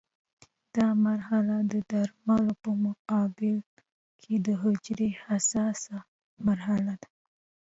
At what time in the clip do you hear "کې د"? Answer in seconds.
4.21-4.47